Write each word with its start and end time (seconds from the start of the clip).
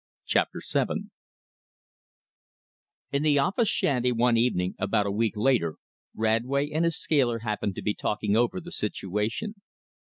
Chapter 0.25 0.61
VII 0.67 1.11
In 3.11 3.21
the 3.21 3.37
office 3.37 3.67
shanty 3.69 4.11
one 4.11 4.35
evening 4.35 4.73
about 4.79 5.05
a 5.05 5.11
week 5.11 5.37
later, 5.37 5.75
Radway 6.15 6.71
and 6.71 6.85
his 6.85 6.97
scaler 6.97 7.37
happened 7.45 7.75
to 7.75 7.83
be 7.83 7.93
talking 7.93 8.35
over 8.35 8.59
the 8.59 8.71
situation. 8.71 9.61